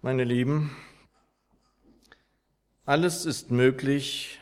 Meine 0.00 0.22
Lieben, 0.22 0.70
alles 2.84 3.26
ist 3.26 3.50
möglich 3.50 4.38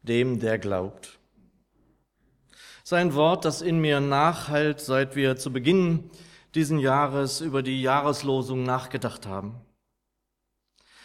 dem, 0.00 0.40
der 0.40 0.58
glaubt. 0.58 1.18
Sein 2.82 3.12
Wort, 3.12 3.44
das 3.44 3.60
in 3.60 3.78
mir 3.78 4.00
nachhalt, 4.00 4.80
seit 4.80 5.14
wir 5.14 5.36
zu 5.36 5.52
Beginn 5.52 6.10
diesen 6.54 6.78
Jahres 6.78 7.42
über 7.42 7.62
die 7.62 7.82
Jahreslosung 7.82 8.62
nachgedacht 8.62 9.26
haben. 9.26 9.60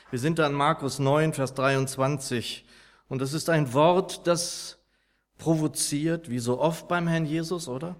Wir 0.09 0.19
sind 0.19 0.39
an 0.39 0.53
Markus 0.53 0.97
9, 0.97 1.33
Vers 1.33 1.53
23 1.55 2.65
und 3.09 3.21
es 3.21 3.33
ist 3.33 3.49
ein 3.49 3.73
Wort, 3.73 4.25
das 4.25 4.79
provoziert, 5.37 6.29
wie 6.29 6.39
so 6.39 6.61
oft 6.61 6.87
beim 6.87 7.09
Herrn 7.09 7.25
Jesus, 7.25 7.67
oder? 7.67 7.97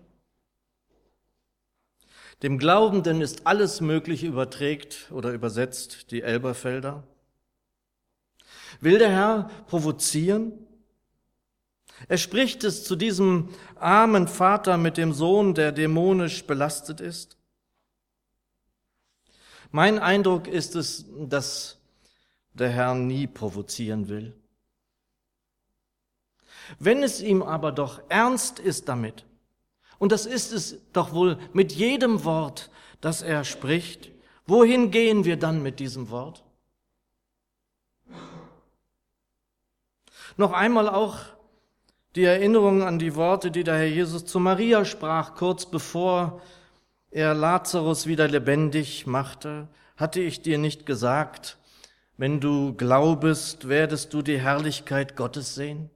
Dem 2.43 2.57
Glaubenden 2.57 3.21
ist 3.21 3.45
alles 3.45 3.81
Mögliche 3.81 4.27
überträgt 4.27 5.11
oder 5.11 5.31
übersetzt 5.31 6.11
die 6.11 6.23
Elberfelder. 6.23 7.03
Will 8.79 8.97
der 8.97 9.11
Herr 9.11 9.51
provozieren? 9.67 10.53
Er 12.07 12.17
spricht 12.17 12.63
es 12.63 12.83
zu 12.83 12.95
diesem 12.95 13.49
armen 13.75 14.27
Vater 14.27 14.77
mit 14.77 14.97
dem 14.97 15.13
Sohn, 15.13 15.53
der 15.53 15.71
dämonisch 15.71 16.45
belastet 16.45 16.99
ist. 16.99 17.37
Mein 19.69 19.99
Eindruck 19.99 20.47
ist 20.47 20.75
es, 20.75 21.05
dass 21.15 21.77
der 22.53 22.69
Herr 22.69 22.95
nie 22.95 23.27
provozieren 23.27 24.09
will. 24.09 24.33
Wenn 26.79 27.03
es 27.03 27.21
ihm 27.21 27.43
aber 27.43 27.71
doch 27.71 28.01
ernst 28.09 28.59
ist 28.59 28.89
damit, 28.89 29.25
und 30.01 30.11
das 30.11 30.25
ist 30.25 30.51
es 30.51 30.77
doch 30.93 31.13
wohl 31.13 31.37
mit 31.53 31.73
jedem 31.73 32.23
Wort, 32.23 32.71
das 33.01 33.21
er 33.21 33.43
spricht. 33.43 34.09
Wohin 34.47 34.89
gehen 34.89 35.25
wir 35.25 35.37
dann 35.37 35.61
mit 35.61 35.79
diesem 35.79 36.09
Wort? 36.09 36.43
Noch 40.37 40.53
einmal 40.53 40.89
auch 40.89 41.19
die 42.15 42.23
Erinnerung 42.23 42.81
an 42.81 42.97
die 42.97 43.13
Worte, 43.13 43.51
die 43.51 43.63
der 43.63 43.75
Herr 43.75 43.85
Jesus 43.85 44.25
zu 44.25 44.39
Maria 44.39 44.85
sprach, 44.85 45.35
kurz 45.35 45.67
bevor 45.67 46.41
er 47.11 47.35
Lazarus 47.35 48.07
wieder 48.07 48.27
lebendig 48.27 49.05
machte. 49.05 49.67
Hatte 49.97 50.19
ich 50.19 50.41
dir 50.41 50.57
nicht 50.57 50.87
gesagt, 50.87 51.59
wenn 52.17 52.39
du 52.39 52.73
glaubest, 52.73 53.67
werdest 53.67 54.15
du 54.15 54.23
die 54.23 54.39
Herrlichkeit 54.39 55.15
Gottes 55.15 55.53
sehen? 55.53 55.91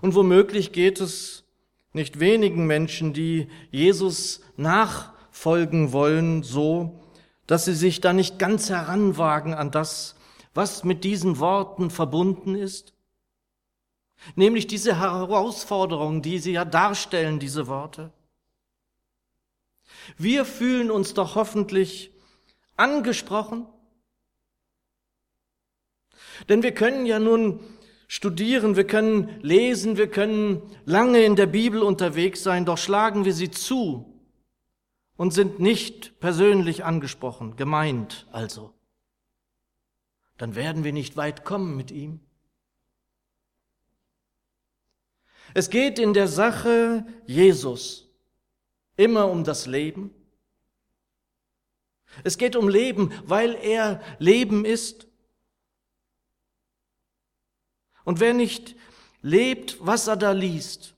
Und 0.00 0.14
womöglich 0.14 0.72
geht 0.72 1.00
es 1.00 1.44
nicht 1.92 2.20
wenigen 2.20 2.66
Menschen, 2.66 3.12
die 3.12 3.48
Jesus 3.70 4.40
nachfolgen 4.56 5.92
wollen, 5.92 6.42
so, 6.42 7.00
dass 7.46 7.64
sie 7.64 7.74
sich 7.74 8.00
da 8.00 8.12
nicht 8.12 8.38
ganz 8.38 8.70
heranwagen 8.70 9.54
an 9.54 9.70
das, 9.70 10.14
was 10.54 10.84
mit 10.84 11.04
diesen 11.04 11.38
Worten 11.38 11.90
verbunden 11.90 12.54
ist. 12.54 12.94
Nämlich 14.36 14.66
diese 14.66 14.98
Herausforderung, 14.98 16.22
die 16.22 16.38
sie 16.38 16.52
ja 16.52 16.64
darstellen, 16.64 17.38
diese 17.38 17.66
Worte. 17.66 18.12
Wir 20.16 20.44
fühlen 20.44 20.90
uns 20.90 21.14
doch 21.14 21.34
hoffentlich 21.34 22.12
angesprochen. 22.76 23.66
Denn 26.48 26.62
wir 26.62 26.72
können 26.72 27.06
ja 27.06 27.18
nun 27.18 27.60
studieren, 28.10 28.74
wir 28.74 28.88
können 28.88 29.38
lesen, 29.40 29.96
wir 29.96 30.10
können 30.10 30.62
lange 30.84 31.24
in 31.24 31.36
der 31.36 31.46
Bibel 31.46 31.80
unterwegs 31.80 32.42
sein, 32.42 32.64
doch 32.64 32.76
schlagen 32.76 33.24
wir 33.24 33.32
sie 33.32 33.52
zu 33.52 34.20
und 35.16 35.32
sind 35.32 35.60
nicht 35.60 36.18
persönlich 36.18 36.84
angesprochen, 36.84 37.54
gemeint 37.54 38.26
also. 38.32 38.74
Dann 40.38 40.56
werden 40.56 40.82
wir 40.82 40.92
nicht 40.92 41.16
weit 41.16 41.44
kommen 41.44 41.76
mit 41.76 41.92
ihm. 41.92 42.18
Es 45.54 45.70
geht 45.70 46.00
in 46.00 46.12
der 46.12 46.26
Sache 46.26 47.06
Jesus 47.26 48.08
immer 48.96 49.30
um 49.30 49.44
das 49.44 49.68
Leben. 49.68 50.10
Es 52.24 52.38
geht 52.38 52.56
um 52.56 52.68
Leben, 52.68 53.12
weil 53.24 53.54
er 53.54 54.02
Leben 54.18 54.64
ist. 54.64 55.06
Und 58.10 58.18
wer 58.18 58.34
nicht 58.34 58.74
lebt, 59.22 59.76
was 59.78 60.08
er 60.08 60.16
da 60.16 60.32
liest, 60.32 60.96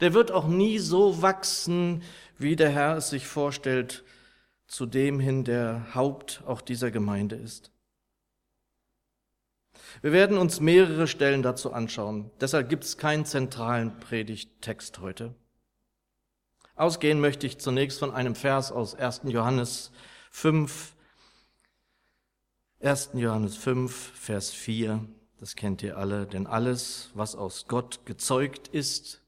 der 0.00 0.14
wird 0.14 0.30
auch 0.30 0.46
nie 0.46 0.78
so 0.78 1.22
wachsen, 1.22 2.04
wie 2.38 2.54
der 2.54 2.70
Herr 2.70 2.98
es 2.98 3.10
sich 3.10 3.26
vorstellt, 3.26 4.04
zu 4.68 4.86
dem 4.86 5.18
hin, 5.18 5.42
der 5.42 5.92
Haupt 5.92 6.44
auch 6.46 6.60
dieser 6.60 6.92
Gemeinde 6.92 7.34
ist. 7.34 7.72
Wir 10.02 10.12
werden 10.12 10.38
uns 10.38 10.60
mehrere 10.60 11.08
Stellen 11.08 11.42
dazu 11.42 11.72
anschauen. 11.72 12.30
Deshalb 12.40 12.68
gibt 12.68 12.84
es 12.84 12.96
keinen 12.96 13.26
zentralen 13.26 13.98
Predigttext 13.98 15.00
heute. 15.00 15.34
Ausgehen 16.76 17.20
möchte 17.20 17.48
ich 17.48 17.58
zunächst 17.58 17.98
von 17.98 18.12
einem 18.12 18.36
Vers 18.36 18.70
aus 18.70 18.94
1. 18.94 19.22
Johannes 19.24 19.90
5, 20.30 20.94
1. 22.80 23.10
Johannes 23.14 23.56
5, 23.56 24.12
Vers 24.14 24.52
4, 24.52 25.04
das 25.44 25.56
kennt 25.56 25.82
ihr 25.82 25.98
alle, 25.98 26.26
denn 26.26 26.46
alles, 26.46 27.10
was 27.12 27.34
aus 27.34 27.66
Gott 27.68 28.06
gezeugt 28.06 28.68
ist, 28.68 29.20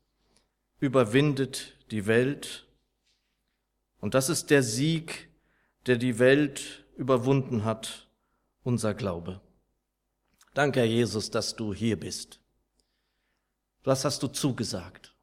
überwindet 0.81 1.75
die 1.91 2.06
Welt. 2.06 2.66
Und 4.00 4.15
das 4.15 4.31
ist 4.31 4.49
der 4.49 4.62
Sieg, 4.62 5.28
der 5.84 5.99
die 5.99 6.19
Welt 6.19 6.87
überwunden 6.97 7.65
hat, 7.65 8.09
unser 8.62 8.94
Glaube. 8.94 9.43
Danke, 10.54 10.81
Herr 10.81 10.87
Jesus, 10.87 11.31
dass 11.31 11.54
du 11.54 11.75
hier 11.75 12.00
bist. 12.00 12.41
Was 13.84 14.06
hast 14.06 14.22
du 14.22 14.28
zugesagt? 14.28 15.15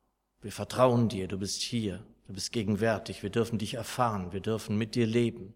Wir 0.42 0.52
vertrauen 0.52 1.10
dir, 1.10 1.28
du 1.28 1.40
bist 1.40 1.64
hier, 1.64 2.06
du 2.28 2.34
bist 2.34 2.52
gegenwärtig, 2.52 3.24
wir 3.24 3.32
dürfen 3.32 3.58
dich 3.58 3.74
erfahren, 3.74 4.32
wir 4.32 4.42
dürfen 4.42 4.78
mit 4.78 4.94
dir 4.94 5.08
leben. 5.08 5.56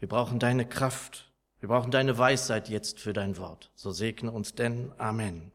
Wir 0.00 0.08
brauchen 0.08 0.38
deine 0.38 0.68
Kraft, 0.68 1.32
wir 1.64 1.68
brauchen 1.68 1.90
deine 1.90 2.18
Weisheit 2.18 2.68
jetzt 2.68 3.00
für 3.00 3.14
dein 3.14 3.38
Wort. 3.38 3.70
So 3.74 3.90
segne 3.90 4.30
uns 4.30 4.54
denn. 4.54 4.92
Amen. 4.98 5.50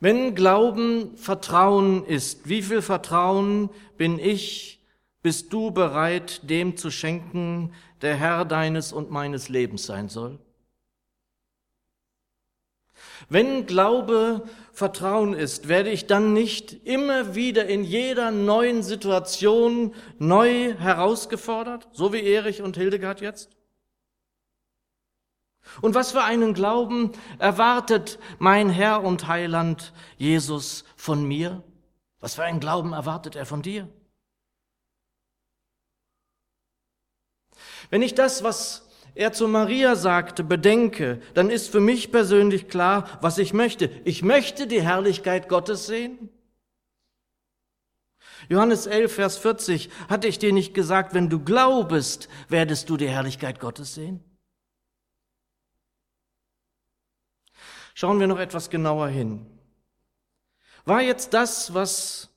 Wenn 0.00 0.34
Glauben 0.34 1.18
Vertrauen 1.18 2.06
ist, 2.06 2.48
wie 2.48 2.62
viel 2.62 2.80
Vertrauen 2.80 3.68
bin 3.98 4.18
ich, 4.18 4.82
bist 5.20 5.52
du 5.52 5.70
bereit, 5.70 6.48
dem 6.48 6.78
zu 6.78 6.90
schenken, 6.90 7.74
der 8.00 8.16
Herr 8.16 8.46
deines 8.46 8.94
und 8.94 9.10
meines 9.10 9.50
Lebens 9.50 9.84
sein 9.84 10.08
soll? 10.08 10.38
Wenn 13.28 13.66
Glaube 13.66 14.48
Vertrauen 14.72 15.34
ist, 15.34 15.68
werde 15.68 15.90
ich 15.90 16.06
dann 16.06 16.32
nicht 16.32 16.86
immer 16.86 17.34
wieder 17.34 17.66
in 17.66 17.84
jeder 17.84 18.30
neuen 18.30 18.82
Situation 18.82 19.94
neu 20.18 20.74
herausgefordert, 20.74 21.88
so 21.92 22.12
wie 22.12 22.22
Erich 22.22 22.62
und 22.62 22.76
Hildegard 22.76 23.20
jetzt? 23.20 23.50
Und 25.80 25.94
was 25.94 26.12
für 26.12 26.22
einen 26.22 26.54
Glauben 26.54 27.12
erwartet 27.38 28.18
mein 28.38 28.68
Herr 28.68 29.02
und 29.02 29.28
Heiland 29.28 29.92
Jesus 30.16 30.84
von 30.96 31.24
mir? 31.24 31.62
Was 32.20 32.34
für 32.34 32.44
einen 32.44 32.60
Glauben 32.60 32.92
erwartet 32.92 33.36
er 33.36 33.46
von 33.46 33.62
dir? 33.62 33.88
Wenn 37.90 38.02
ich 38.02 38.14
das, 38.14 38.42
was 38.42 38.88
er 39.14 39.32
zu 39.32 39.46
Maria 39.46 39.94
sagte, 39.94 40.42
bedenke, 40.42 41.20
dann 41.34 41.50
ist 41.50 41.70
für 41.70 41.80
mich 41.80 42.10
persönlich 42.10 42.68
klar, 42.68 43.18
was 43.20 43.38
ich 43.38 43.52
möchte. 43.52 43.90
Ich 44.04 44.22
möchte 44.22 44.66
die 44.66 44.82
Herrlichkeit 44.82 45.48
Gottes 45.48 45.86
sehen. 45.86 46.30
Johannes 48.48 48.86
11, 48.86 49.14
Vers 49.14 49.38
40, 49.38 49.90
hatte 50.08 50.28
ich 50.28 50.38
dir 50.38 50.52
nicht 50.52 50.74
gesagt, 50.74 51.14
wenn 51.14 51.28
du 51.28 51.40
glaubest, 51.40 52.28
werdest 52.48 52.88
du 52.88 52.96
die 52.96 53.08
Herrlichkeit 53.08 53.60
Gottes 53.60 53.94
sehen? 53.94 54.24
Schauen 57.94 58.18
wir 58.18 58.26
noch 58.26 58.38
etwas 58.38 58.70
genauer 58.70 59.08
hin. 59.08 59.46
War 60.84 61.02
jetzt 61.02 61.34
das, 61.34 61.74
was 61.74 62.30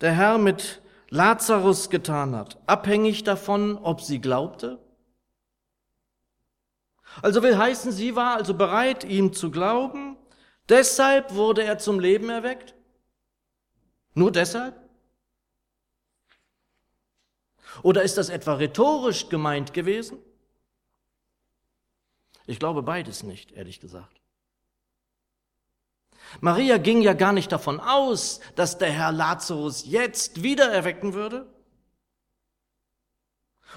der 0.00 0.12
Herr 0.12 0.38
mit 0.38 0.82
Lazarus 1.08 1.88
getan 1.88 2.34
hat, 2.34 2.58
abhängig 2.66 3.24
davon, 3.24 3.78
ob 3.78 4.02
sie 4.02 4.20
glaubte? 4.20 4.78
Also 7.22 7.42
will 7.42 7.56
heißen, 7.56 7.92
sie 7.92 8.16
war 8.16 8.36
also 8.36 8.54
bereit, 8.54 9.04
ihm 9.04 9.32
zu 9.32 9.50
glauben. 9.50 10.16
Deshalb 10.68 11.34
wurde 11.34 11.64
er 11.64 11.78
zum 11.78 11.98
Leben 12.00 12.28
erweckt. 12.28 12.74
Nur 14.14 14.30
deshalb? 14.32 14.76
Oder 17.82 18.02
ist 18.02 18.18
das 18.18 18.28
etwa 18.28 18.54
rhetorisch 18.54 19.28
gemeint 19.28 19.72
gewesen? 19.72 20.18
Ich 22.46 22.58
glaube 22.58 22.82
beides 22.82 23.22
nicht, 23.22 23.52
ehrlich 23.52 23.80
gesagt. 23.80 24.20
Maria 26.40 26.78
ging 26.78 27.00
ja 27.02 27.14
gar 27.14 27.32
nicht 27.32 27.52
davon 27.52 27.80
aus, 27.80 28.40
dass 28.54 28.78
der 28.78 28.90
Herr 28.90 29.12
Lazarus 29.12 29.84
jetzt 29.86 30.42
wieder 30.42 30.70
erwecken 30.70 31.14
würde. 31.14 31.46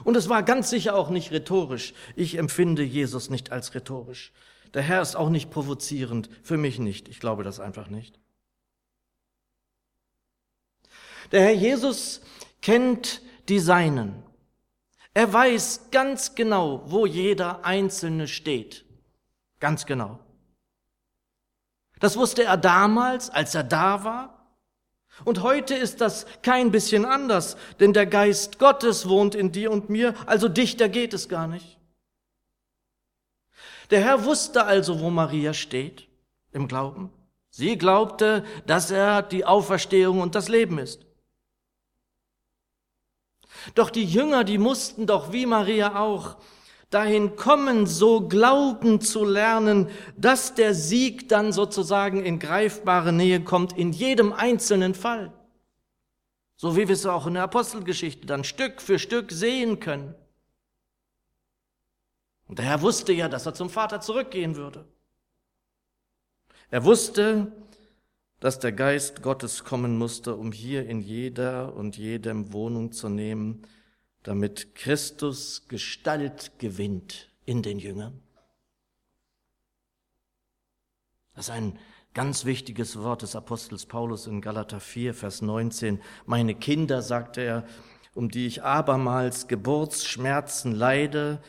Und 0.03 0.15
es 0.15 0.29
war 0.29 0.43
ganz 0.43 0.69
sicher 0.69 0.95
auch 0.95 1.09
nicht 1.09 1.31
rhetorisch. 1.31 1.93
Ich 2.15 2.37
empfinde 2.37 2.83
Jesus 2.83 3.29
nicht 3.29 3.51
als 3.51 3.73
rhetorisch. 3.75 4.31
Der 4.73 4.81
Herr 4.81 5.01
ist 5.01 5.15
auch 5.15 5.29
nicht 5.29 5.51
provozierend, 5.51 6.29
für 6.43 6.57
mich 6.57 6.79
nicht. 6.79 7.09
Ich 7.09 7.19
glaube 7.19 7.43
das 7.43 7.59
einfach 7.59 7.89
nicht. 7.89 8.19
Der 11.31 11.41
Herr 11.41 11.53
Jesus 11.53 12.21
kennt 12.61 13.21
die 13.49 13.59
Seinen. 13.59 14.23
Er 15.13 15.31
weiß 15.31 15.89
ganz 15.91 16.35
genau, 16.35 16.83
wo 16.85 17.05
jeder 17.05 17.65
Einzelne 17.65 18.27
steht. 18.27 18.85
Ganz 19.59 19.85
genau. 19.85 20.19
Das 21.99 22.17
wusste 22.17 22.43
er 22.43 22.57
damals, 22.57 23.29
als 23.29 23.53
er 23.53 23.63
da 23.63 24.03
war. 24.03 24.40
Und 25.23 25.43
heute 25.43 25.75
ist 25.75 26.01
das 26.01 26.25
kein 26.41 26.71
bisschen 26.71 27.05
anders, 27.05 27.57
denn 27.79 27.93
der 27.93 28.05
Geist 28.05 28.59
Gottes 28.59 29.07
wohnt 29.07 29.35
in 29.35 29.51
dir 29.51 29.71
und 29.71 29.89
mir, 29.89 30.15
also 30.25 30.47
dichter 30.47 30.89
geht 30.89 31.13
es 31.13 31.29
gar 31.29 31.47
nicht. 31.47 31.77
Der 33.91 34.01
Herr 34.01 34.25
wusste 34.25 34.65
also, 34.65 34.99
wo 35.01 35.09
Maria 35.09 35.53
steht 35.53 36.07
im 36.51 36.67
Glauben. 36.67 37.11
Sie 37.49 37.77
glaubte, 37.77 38.45
dass 38.65 38.89
er 38.89 39.21
die 39.21 39.45
Auferstehung 39.45 40.21
und 40.21 40.35
das 40.35 40.47
Leben 40.47 40.77
ist. 40.77 41.05
Doch 43.75 43.89
die 43.89 44.05
Jünger, 44.05 44.43
die 44.45 44.57
mussten 44.57 45.05
doch 45.05 45.33
wie 45.33 45.45
Maria 45.45 45.99
auch 45.99 46.37
dahin 46.91 47.35
kommen, 47.35 47.87
so 47.87 48.27
glauben 48.27 49.01
zu 49.01 49.25
lernen, 49.25 49.89
dass 50.17 50.53
der 50.53 50.75
Sieg 50.75 51.29
dann 51.29 51.51
sozusagen 51.51 52.23
in 52.23 52.37
greifbare 52.37 53.11
Nähe 53.11 53.41
kommt, 53.41 53.75
in 53.77 53.91
jedem 53.91 54.33
einzelnen 54.33 54.93
Fall. 54.93 55.33
So 56.57 56.75
wie 56.75 56.87
wir 56.87 56.93
es 56.93 57.07
auch 57.07 57.25
in 57.25 57.33
der 57.33 57.43
Apostelgeschichte 57.43 58.27
dann 58.27 58.43
Stück 58.43 58.81
für 58.81 58.99
Stück 58.99 59.31
sehen 59.31 59.79
können. 59.79 60.13
Und 62.47 62.59
der 62.59 62.65
Herr 62.65 62.81
wusste 62.81 63.13
ja, 63.13 63.29
dass 63.29 63.45
er 63.45 63.53
zum 63.53 63.69
Vater 63.69 64.01
zurückgehen 64.01 64.57
würde. 64.57 64.85
Er 66.69 66.83
wusste, 66.83 67.51
dass 68.41 68.59
der 68.59 68.73
Geist 68.73 69.21
Gottes 69.21 69.63
kommen 69.63 69.97
musste, 69.97 70.35
um 70.35 70.51
hier 70.51 70.87
in 70.87 70.99
jeder 70.99 71.73
und 71.73 71.97
jedem 71.97 72.51
Wohnung 72.51 72.91
zu 72.91 73.07
nehmen, 73.07 73.61
damit 74.23 74.75
Christus 74.75 75.67
Gestalt 75.67 76.59
gewinnt 76.59 77.29
in 77.45 77.61
den 77.63 77.79
Jüngern. 77.79 78.21
Das 81.33 81.45
ist 81.45 81.51
ein 81.51 81.79
ganz 82.13 82.45
wichtiges 82.45 82.99
Wort 82.99 83.21
des 83.21 83.35
Apostels 83.35 83.85
Paulus 83.85 84.27
in 84.27 84.41
Galater 84.41 84.79
4, 84.79 85.13
Vers 85.13 85.41
19. 85.41 86.01
Meine 86.25 86.55
Kinder, 86.55 87.01
sagte 87.01 87.41
er, 87.41 87.65
um 88.13 88.29
die 88.29 88.47
ich 88.47 88.63
abermals 88.63 89.47
Geburtsschmerzen 89.47 90.73
leide, 90.73 91.41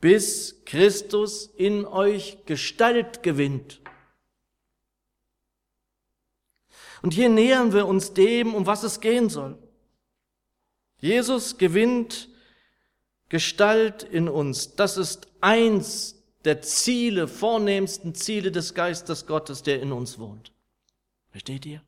bis 0.00 0.62
Christus 0.64 1.46
in 1.46 1.86
euch 1.86 2.44
Gestalt 2.46 3.22
gewinnt. 3.22 3.80
Und 7.02 7.14
hier 7.14 7.30
nähern 7.30 7.72
wir 7.72 7.86
uns 7.86 8.12
dem, 8.12 8.54
um 8.54 8.66
was 8.66 8.82
es 8.82 9.00
gehen 9.00 9.30
soll. 9.30 9.58
Jesus 11.00 11.58
gewinnt 11.58 12.28
Gestalt 13.28 14.02
in 14.02 14.28
uns. 14.28 14.76
Das 14.76 14.96
ist 14.96 15.28
eins 15.40 16.16
der 16.44 16.62
Ziele, 16.62 17.28
vornehmsten 17.28 18.14
Ziele 18.14 18.50
des 18.50 18.74
Geistes 18.74 19.26
Gottes, 19.26 19.62
der 19.62 19.80
in 19.80 19.92
uns 19.92 20.18
wohnt. 20.18 20.52
Versteht 21.30 21.64
ihr? 21.66 21.82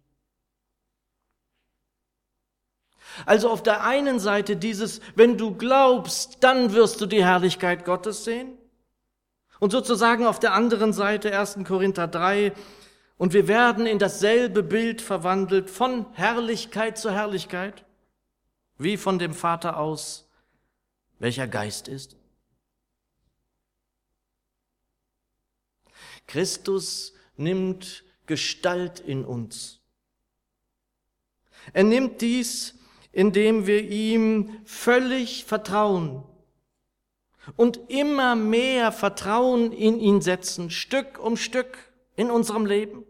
Also 3.26 3.50
auf 3.50 3.62
der 3.62 3.84
einen 3.84 4.20
Seite 4.20 4.56
dieses, 4.56 5.00
wenn 5.14 5.36
du 5.36 5.54
glaubst, 5.54 6.38
dann 6.40 6.72
wirst 6.72 7.00
du 7.00 7.06
die 7.06 7.24
Herrlichkeit 7.24 7.84
Gottes 7.84 8.24
sehen. 8.24 8.56
Und 9.58 9.70
sozusagen 9.72 10.26
auf 10.26 10.40
der 10.40 10.54
anderen 10.54 10.92
Seite 10.92 11.38
1. 11.38 11.58
Korinther 11.64 12.08
3, 12.08 12.52
und 13.18 13.34
wir 13.34 13.46
werden 13.46 13.86
in 13.86 13.98
dasselbe 13.98 14.62
Bild 14.62 15.00
verwandelt 15.00 15.70
von 15.70 16.06
Herrlichkeit 16.14 16.98
zu 16.98 17.10
Herrlichkeit, 17.10 17.84
wie 18.78 18.96
von 18.96 19.18
dem 19.18 19.34
Vater 19.34 19.78
aus, 19.78 20.28
welcher 21.18 21.46
Geist 21.46 21.88
ist. 21.88 22.16
Christus 26.26 27.14
nimmt 27.36 28.04
Gestalt 28.26 29.00
in 29.00 29.24
uns. 29.24 29.80
Er 31.72 31.84
nimmt 31.84 32.20
dies, 32.20 32.74
indem 33.12 33.66
wir 33.66 33.82
ihm 33.88 34.60
völlig 34.64 35.44
vertrauen 35.44 36.24
und 37.56 37.78
immer 37.90 38.34
mehr 38.34 38.92
Vertrauen 38.92 39.72
in 39.72 39.98
ihn 39.98 40.20
setzen, 40.20 40.70
Stück 40.70 41.18
um 41.18 41.36
Stück 41.36 41.92
in 42.16 42.30
unserem 42.30 42.66
Leben. 42.66 43.04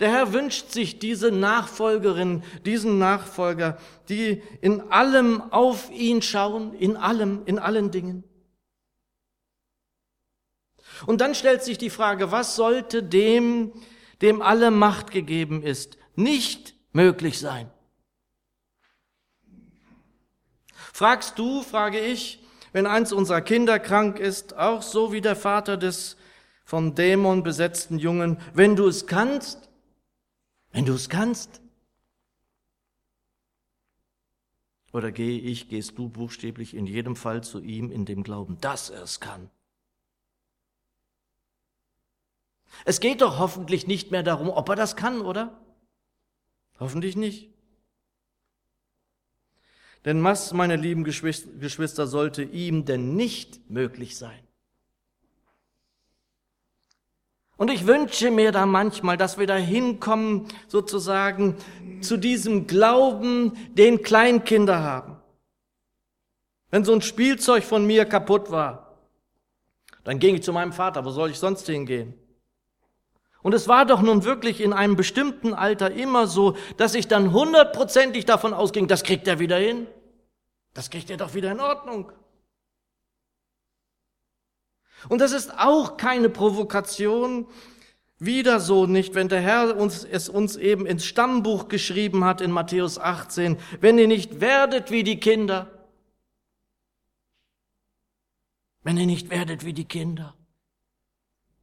Der 0.00 0.10
Herr 0.10 0.32
wünscht 0.32 0.70
sich 0.70 0.98
diese 0.98 1.30
Nachfolgerin, 1.30 2.42
diesen 2.64 2.98
Nachfolger, 2.98 3.78
die 4.08 4.42
in 4.60 4.80
allem 4.90 5.40
auf 5.52 5.90
ihn 5.90 6.22
schauen, 6.22 6.74
in 6.74 6.96
allem, 6.96 7.42
in 7.46 7.58
allen 7.58 7.90
Dingen. 7.90 8.24
Und 11.06 11.20
dann 11.20 11.34
stellt 11.34 11.62
sich 11.62 11.78
die 11.78 11.90
Frage, 11.90 12.30
was 12.30 12.56
sollte 12.56 13.02
dem, 13.02 13.72
dem 14.22 14.42
alle 14.42 14.70
Macht 14.70 15.10
gegeben 15.10 15.62
ist, 15.62 15.96
nicht 16.14 16.74
möglich 16.92 17.38
sein? 17.38 17.70
Fragst 20.92 21.38
du, 21.38 21.62
frage 21.62 21.98
ich, 21.98 22.40
wenn 22.72 22.86
eins 22.86 23.12
unserer 23.12 23.40
Kinder 23.40 23.78
krank 23.78 24.18
ist, 24.18 24.56
auch 24.56 24.82
so 24.82 25.12
wie 25.12 25.20
der 25.20 25.36
Vater 25.36 25.76
des 25.76 26.16
vom 26.64 26.94
Dämon 26.94 27.42
besetzten 27.42 27.98
Jungen, 27.98 28.38
wenn 28.54 28.74
du 28.74 28.86
es 28.86 29.06
kannst, 29.06 29.63
wenn 30.74 30.84
du 30.84 30.92
es 30.92 31.08
kannst. 31.08 31.62
Oder 34.92 35.12
gehe 35.12 35.38
ich, 35.38 35.68
gehst 35.68 35.96
du 35.96 36.08
buchstäblich 36.08 36.74
in 36.74 36.86
jedem 36.86 37.16
Fall 37.16 37.42
zu 37.42 37.60
ihm 37.60 37.90
in 37.90 38.04
dem 38.04 38.24
Glauben, 38.24 38.60
dass 38.60 38.90
er 38.90 39.02
es 39.02 39.20
kann. 39.20 39.50
Es 42.84 42.98
geht 42.98 43.20
doch 43.20 43.38
hoffentlich 43.38 43.86
nicht 43.86 44.10
mehr 44.10 44.24
darum, 44.24 44.48
ob 44.48 44.68
er 44.68 44.74
das 44.74 44.96
kann, 44.96 45.20
oder? 45.20 45.60
Hoffentlich 46.80 47.14
nicht. 47.14 47.50
Denn 50.04 50.22
was, 50.24 50.52
meine 50.52 50.74
lieben 50.74 51.04
Geschwister, 51.04 52.08
sollte 52.08 52.42
ihm 52.42 52.84
denn 52.84 53.14
nicht 53.14 53.70
möglich 53.70 54.16
sein? 54.16 54.43
Und 57.56 57.70
ich 57.70 57.86
wünsche 57.86 58.30
mir 58.30 58.50
da 58.50 58.66
manchmal, 58.66 59.16
dass 59.16 59.38
wir 59.38 59.46
da 59.46 59.56
hinkommen, 59.56 60.48
sozusagen 60.66 61.56
zu 62.00 62.16
diesem 62.16 62.66
Glauben, 62.66 63.52
den 63.74 64.02
Kleinkinder 64.02 64.82
haben. 64.82 65.16
Wenn 66.70 66.84
so 66.84 66.92
ein 66.92 67.02
Spielzeug 67.02 67.62
von 67.62 67.86
mir 67.86 68.04
kaputt 68.04 68.50
war, 68.50 68.96
dann 70.02 70.18
ging 70.18 70.34
ich 70.34 70.42
zu 70.42 70.52
meinem 70.52 70.72
Vater, 70.72 71.04
wo 71.04 71.10
soll 71.10 71.30
ich 71.30 71.38
sonst 71.38 71.66
hingehen? 71.66 72.14
Und 73.42 73.52
es 73.54 73.68
war 73.68 73.84
doch 73.84 74.02
nun 74.02 74.24
wirklich 74.24 74.60
in 74.60 74.72
einem 74.72 74.96
bestimmten 74.96 75.54
Alter 75.54 75.90
immer 75.92 76.26
so, 76.26 76.56
dass 76.76 76.94
ich 76.94 77.08
dann 77.08 77.32
hundertprozentig 77.32 78.24
davon 78.24 78.54
ausging, 78.54 78.88
das 78.88 79.02
kriegt 79.02 79.28
er 79.28 79.38
wieder 79.38 79.58
hin. 79.58 79.86
Das 80.72 80.90
kriegt 80.90 81.10
er 81.10 81.18
doch 81.18 81.34
wieder 81.34 81.52
in 81.52 81.60
Ordnung. 81.60 82.10
Und 85.08 85.20
das 85.20 85.32
ist 85.32 85.58
auch 85.58 85.96
keine 85.96 86.28
Provokation, 86.28 87.46
wieder 88.18 88.60
so 88.60 88.86
nicht, 88.86 89.14
wenn 89.14 89.28
der 89.28 89.40
Herr 89.40 89.76
uns, 89.76 90.04
es 90.04 90.28
uns 90.28 90.56
eben 90.56 90.86
ins 90.86 91.04
Stammbuch 91.04 91.68
geschrieben 91.68 92.24
hat 92.24 92.40
in 92.40 92.50
Matthäus 92.50 92.98
18, 92.98 93.58
wenn 93.80 93.98
ihr 93.98 94.08
nicht 94.08 94.40
werdet 94.40 94.90
wie 94.90 95.02
die 95.02 95.18
Kinder, 95.18 95.70
wenn 98.82 98.96
ihr 98.96 99.06
nicht 99.06 99.30
werdet 99.30 99.64
wie 99.64 99.72
die 99.72 99.84
Kinder. 99.84 100.34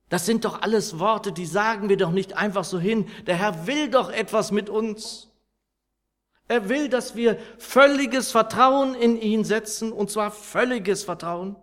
Das 0.09 0.25
sind 0.25 0.43
doch 0.43 0.61
alles 0.61 0.99
Worte, 0.99 1.31
die 1.31 1.45
sagen 1.45 1.87
wir 1.87 1.95
doch 1.95 2.11
nicht 2.11 2.35
einfach 2.35 2.65
so 2.65 2.79
hin. 2.79 3.07
Der 3.27 3.37
Herr 3.37 3.65
will 3.65 3.89
doch 3.89 4.11
etwas 4.11 4.51
mit 4.51 4.69
uns. 4.69 5.29
Er 6.49 6.67
will, 6.67 6.89
dass 6.89 7.15
wir 7.15 7.39
völliges 7.57 8.29
Vertrauen 8.29 8.93
in 8.93 9.15
ihn 9.15 9.45
setzen, 9.45 9.93
und 9.93 10.11
zwar 10.11 10.31
völliges 10.31 11.05
Vertrauen 11.05 11.55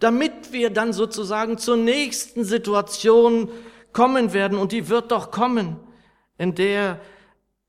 damit 0.00 0.52
wir 0.52 0.70
dann 0.70 0.92
sozusagen 0.92 1.58
zur 1.58 1.76
nächsten 1.76 2.44
Situation 2.44 3.48
kommen 3.92 4.32
werden, 4.32 4.58
und 4.58 4.72
die 4.72 4.88
wird 4.88 5.10
doch 5.12 5.30
kommen, 5.30 5.76
in 6.38 6.54
der 6.54 7.00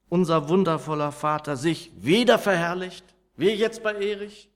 unser 0.10 0.48
wundervoller 0.50 1.12
Vater 1.12 1.58
sich 1.58 1.92
wieder 1.96 2.38
verherrlicht, 2.40 3.04
wie 3.36 3.50
jetzt 3.50 3.84
bei 3.84 3.94
Erich. 3.94 4.50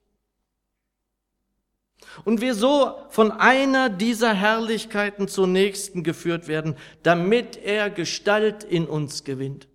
Und 2.24 2.40
wir 2.40 2.54
so 2.54 2.94
von 3.10 3.32
einer 3.32 3.88
dieser 3.90 4.32
Herrlichkeiten 4.32 5.28
zur 5.28 5.46
nächsten 5.46 6.04
geführt 6.04 6.48
werden, 6.48 6.76
damit 7.02 7.56
er 7.56 7.90
Gestalt 7.90 8.64
in 8.64 8.86
uns 8.86 9.24
gewinnt. 9.24 9.68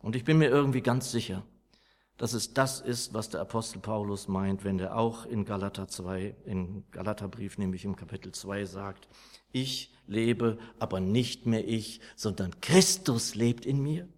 Und 0.00 0.16
ich 0.16 0.24
bin 0.24 0.38
mir 0.38 0.48
irgendwie 0.48 0.80
ganz 0.80 1.12
sicher, 1.12 1.44
dass 2.22 2.34
es 2.34 2.54
das 2.54 2.80
ist, 2.80 3.14
was 3.14 3.30
der 3.30 3.40
Apostel 3.40 3.80
Paulus 3.80 4.28
meint, 4.28 4.62
wenn 4.62 4.78
er 4.78 4.96
auch 4.96 5.26
in 5.26 5.44
Galater 5.44 5.88
2, 5.88 6.36
in 6.44 6.84
Galaterbrief, 6.92 7.58
nämlich 7.58 7.84
im 7.84 7.96
Kapitel 7.96 8.30
2 8.30 8.64
sagt, 8.64 9.08
ich 9.50 9.92
lebe, 10.06 10.56
aber 10.78 11.00
nicht 11.00 11.46
mehr 11.46 11.66
ich, 11.66 12.00
sondern 12.14 12.60
Christus 12.60 13.34
lebt 13.34 13.66
in 13.66 13.82
mir. 13.82 14.08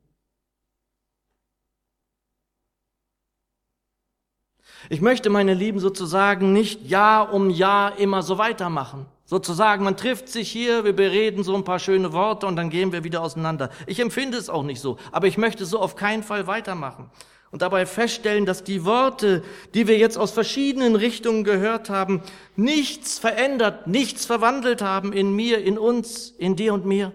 Ich 4.91 5.01
möchte, 5.01 5.31
meine 5.31 5.55
Lieben, 5.55 5.81
sozusagen 5.81 6.53
nicht 6.53 6.87
Jahr 6.87 7.33
um 7.33 7.49
Jahr 7.49 7.99
immer 7.99 8.23
so 8.23 8.37
weitermachen. 8.37 9.07
Sozusagen, 9.25 9.83
man 9.83 9.97
trifft 9.97 10.29
sich 10.29 10.53
hier, 10.53 10.85
wir 10.85 10.95
bereden 10.95 11.43
so 11.43 11.55
ein 11.55 11.65
paar 11.65 11.79
schöne 11.79 12.13
Worte 12.13 12.47
und 12.47 12.57
dann 12.57 12.69
gehen 12.69 12.93
wir 12.93 13.03
wieder 13.03 13.23
auseinander. 13.23 13.71
Ich 13.87 13.99
empfinde 13.99 14.37
es 14.37 14.51
auch 14.51 14.63
nicht 14.63 14.83
so, 14.83 14.99
aber 15.11 15.27
ich 15.27 15.39
möchte 15.39 15.65
so 15.65 15.81
auf 15.81 15.97
keinen 15.97 16.23
Fall 16.23 16.47
weitermachen. 16.47 17.11
Und 17.55 17.63
dabei 17.63 17.87
feststellen, 17.87 18.47
dass 18.47 18.65
die 18.65 18.85
Worte, 18.85 19.45
die 19.75 19.87
wir 19.87 19.97
jetzt 19.97 20.19
aus 20.19 20.33
verschiedenen 20.33 20.97
Richtungen 20.97 21.45
gehört 21.45 21.89
haben, 21.89 22.21
nichts 22.57 23.21
verändert, 23.21 23.87
nichts 23.87 24.27
verwandelt 24.27 24.83
haben 24.83 25.13
in 25.13 25.37
mir, 25.37 25.63
in 25.63 25.79
uns, 25.79 26.31
in 26.31 26.57
dir 26.57 26.75
und 26.75 26.85
mir. 26.85 27.13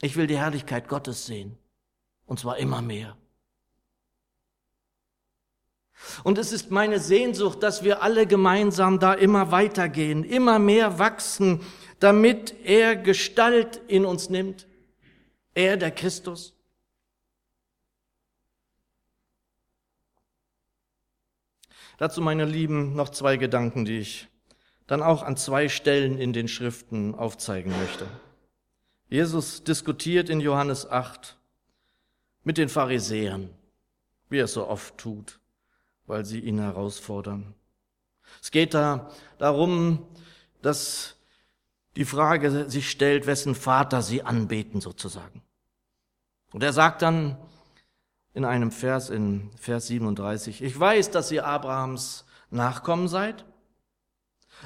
Ich 0.00 0.14
will 0.14 0.28
die 0.28 0.38
Herrlichkeit 0.38 0.86
Gottes 0.86 1.26
sehen. 1.26 1.58
Und 2.24 2.38
zwar 2.38 2.58
immer 2.58 2.82
mehr. 2.82 3.16
Und 6.22 6.38
es 6.38 6.52
ist 6.52 6.70
meine 6.70 7.00
Sehnsucht, 7.00 7.64
dass 7.64 7.82
wir 7.82 8.00
alle 8.00 8.28
gemeinsam 8.28 9.00
da 9.00 9.12
immer 9.12 9.50
weitergehen, 9.50 10.22
immer 10.22 10.60
mehr 10.60 11.00
wachsen, 11.00 11.62
damit 11.98 12.54
er 12.62 12.94
Gestalt 12.94 13.80
in 13.88 14.04
uns 14.04 14.30
nimmt. 14.30 14.68
Er, 15.52 15.76
der 15.76 15.90
Christus. 15.90 16.54
Dazu, 21.98 22.20
meine 22.20 22.44
Lieben, 22.44 22.94
noch 22.94 23.10
zwei 23.10 23.36
Gedanken, 23.36 23.84
die 23.84 23.98
ich 23.98 24.28
dann 24.86 25.02
auch 25.02 25.22
an 25.22 25.36
zwei 25.36 25.68
Stellen 25.68 26.18
in 26.18 26.32
den 26.32 26.48
Schriften 26.48 27.14
aufzeigen 27.14 27.72
möchte. 27.78 28.06
Jesus 29.08 29.62
diskutiert 29.62 30.28
in 30.28 30.40
Johannes 30.40 30.90
8 30.90 31.36
mit 32.44 32.58
den 32.58 32.68
Pharisäern, 32.68 33.50
wie 34.28 34.38
er 34.38 34.44
es 34.44 34.54
so 34.54 34.66
oft 34.66 34.98
tut 34.98 35.38
weil 36.06 36.24
sie 36.24 36.40
ihn 36.40 36.58
herausfordern. 36.58 37.54
Es 38.40 38.50
geht 38.50 38.74
da 38.74 39.10
darum, 39.38 40.06
dass 40.60 41.16
die 41.96 42.04
Frage 42.04 42.68
sich 42.70 42.90
stellt, 42.90 43.26
wessen 43.26 43.54
Vater 43.54 44.02
sie 44.02 44.22
anbeten 44.22 44.80
sozusagen. 44.80 45.42
Und 46.52 46.62
er 46.62 46.72
sagt 46.72 47.02
dann 47.02 47.36
in 48.34 48.44
einem 48.44 48.70
Vers, 48.70 49.10
in 49.10 49.50
Vers 49.58 49.88
37, 49.88 50.62
ich 50.62 50.78
weiß, 50.78 51.10
dass 51.10 51.30
ihr 51.30 51.46
Abrahams 51.46 52.24
Nachkommen 52.50 53.08
seid, 53.08 53.44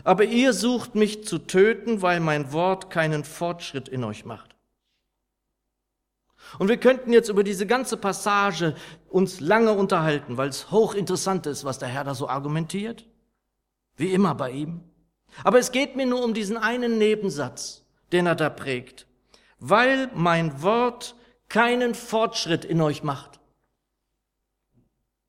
aber 0.04 0.24
ihr 0.24 0.52
sucht 0.52 0.94
mich 0.94 1.24
zu 1.24 1.38
töten, 1.38 2.02
weil 2.02 2.20
mein 2.20 2.52
Wort 2.52 2.90
keinen 2.90 3.24
Fortschritt 3.24 3.88
in 3.88 4.04
euch 4.04 4.24
macht. 4.24 4.56
Und 6.58 6.68
wir 6.68 6.76
könnten 6.76 7.12
jetzt 7.12 7.28
über 7.28 7.42
diese 7.42 7.66
ganze 7.66 7.96
Passage 7.96 8.74
uns 9.08 9.40
lange 9.40 9.72
unterhalten, 9.72 10.36
weil 10.36 10.48
es 10.48 10.70
hochinteressant 10.70 11.46
ist, 11.46 11.64
was 11.64 11.78
der 11.78 11.88
Herr 11.88 12.04
da 12.04 12.14
so 12.14 12.28
argumentiert. 12.28 13.06
Wie 13.96 14.12
immer 14.12 14.34
bei 14.34 14.50
ihm. 14.50 14.82
Aber 15.42 15.58
es 15.58 15.72
geht 15.72 15.96
mir 15.96 16.06
nur 16.06 16.22
um 16.22 16.34
diesen 16.34 16.56
einen 16.56 16.98
Nebensatz, 16.98 17.84
den 18.12 18.26
er 18.26 18.34
da 18.34 18.48
prägt. 18.50 19.06
Weil 19.58 20.10
mein 20.14 20.62
Wort 20.62 21.16
keinen 21.48 21.94
Fortschritt 21.94 22.64
in 22.64 22.80
euch 22.80 23.02
macht. 23.02 23.40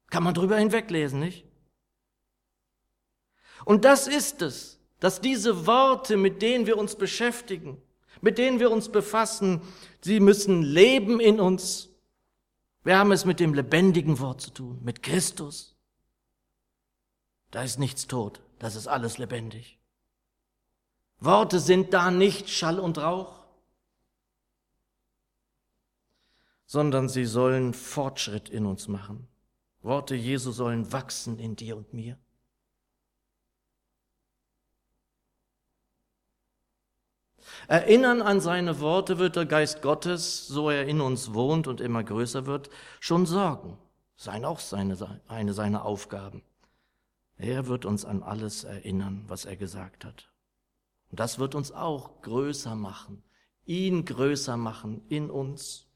Kann 0.10 0.24
man 0.24 0.34
drüber 0.34 0.58
hinweglesen, 0.58 1.20
nicht? 1.20 1.46
Und 3.66 3.86
das 3.86 4.08
ist 4.08 4.42
es, 4.42 4.80
dass 5.00 5.22
diese 5.22 5.68
Worte, 5.68 6.18
mit 6.18 6.42
denen 6.42 6.66
wir 6.66 6.78
uns 6.78 6.96
beschäftigen, 6.96 7.82
mit 8.22 8.38
denen 8.38 8.60
wir 8.60 8.72
uns 8.72 8.90
befassen, 8.90 9.62
sie 10.02 10.20
müssen 10.20 10.64
leben 10.64 11.20
in 11.20 11.40
uns. 11.40 11.90
Wir 12.84 12.98
haben 12.98 13.12
es 13.12 13.26
mit 13.26 13.40
dem 13.40 13.54
lebendigen 13.54 14.20
Wort 14.20 14.42
zu 14.42 14.52
tun, 14.52 14.80
mit 14.84 15.04
Christus. 15.04 15.76
Da 17.52 17.64
ist 17.64 17.80
nichts 17.80 18.08
tot, 18.08 18.42
das 18.60 18.76
ist 18.76 18.88
alles 18.88 19.18
lebendig. 19.18 19.78
Worte 21.20 21.60
sind 21.60 21.94
da 21.94 22.12
nicht 22.12 22.50
Schall 22.50 22.80
und 22.80 22.98
Rauch, 22.98 23.44
sondern 26.66 27.10
sie 27.10 27.26
sollen 27.26 27.74
Fortschritt 27.74 28.50
in 28.50 28.66
uns 28.66 28.88
machen. 28.88 29.28
Worte 29.82 30.16
Jesu 30.16 30.52
sollen 30.52 30.92
wachsen 30.92 31.40
in 31.40 31.56
dir 31.56 31.78
und 31.78 31.94
mir. 31.94 32.18
Erinnern 37.68 38.22
an 38.22 38.40
seine 38.40 38.80
Worte 38.80 39.20
wird 39.20 39.36
der 39.36 39.46
Geist 39.46 39.82
Gottes, 39.82 40.48
so 40.48 40.70
er 40.70 40.86
in 40.88 41.02
uns 41.02 41.34
wohnt 41.34 41.68
und 41.68 41.82
immer 41.82 42.04
größer 42.04 42.46
wird, 42.46 42.70
schon 43.00 43.26
sorgen. 43.26 43.78
Sein 44.16 44.46
auch 44.46 44.60
seine, 44.60 45.22
eine 45.28 45.54
seiner 45.54 45.86
Aufgaben. 45.86 46.44
Er 47.38 47.68
wird 47.68 47.86
uns 47.86 48.04
an 48.06 48.24
alles 48.24 48.64
erinnern, 48.64 49.26
was 49.28 49.46
er 49.46 49.58
gesagt 49.58 50.06
hat. 50.06 50.32
Und 51.12 51.20
das 51.20 51.40
wird 51.40 51.56
uns 51.56 51.72
auch 51.72 52.22
größer 52.22 52.76
machen, 52.76 53.24
ihn 53.66 54.06
größer 54.06 54.58
machen 54.58 55.06
in 55.08 55.30
uns. 55.30 55.88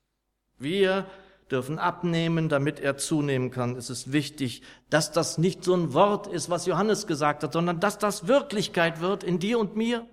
Wir 0.57 1.07
dürfen 1.51 1.79
abnehmen, 1.79 2.49
damit 2.49 2.79
er 2.79 2.97
zunehmen 2.97 3.51
kann. 3.51 3.75
Es 3.75 3.89
ist 3.89 4.11
wichtig, 4.11 4.61
dass 4.89 5.11
das 5.11 5.37
nicht 5.37 5.63
so 5.63 5.75
ein 5.75 5.93
Wort 5.93 6.27
ist, 6.27 6.49
was 6.49 6.65
Johannes 6.65 7.07
gesagt 7.07 7.43
hat, 7.43 7.53
sondern 7.53 7.79
dass 7.79 7.97
das 7.97 8.27
Wirklichkeit 8.27 9.01
wird 9.01 9.23
in 9.23 9.39
dir 9.39 9.59
und 9.59 9.75
mir. 9.75 10.07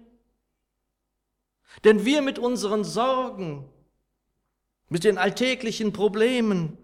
Denn 1.85 2.05
wir 2.05 2.23
mit 2.23 2.39
unseren 2.39 2.85
Sorgen, 2.85 3.69
mit 4.89 5.05
den 5.05 5.19
alltäglichen 5.19 5.93
Problemen, 5.93 6.77